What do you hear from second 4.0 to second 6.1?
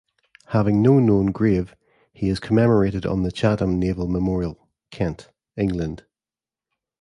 Memorial, Kent, England.